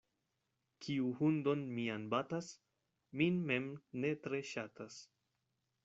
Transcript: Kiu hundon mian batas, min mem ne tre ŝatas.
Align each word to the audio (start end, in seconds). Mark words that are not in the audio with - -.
Kiu 0.85 1.11
hundon 1.19 1.61
mian 1.75 2.07
batas, 2.15 2.49
min 3.21 3.39
mem 3.53 3.69
ne 4.01 4.15
tre 4.25 4.41
ŝatas. 4.55 4.99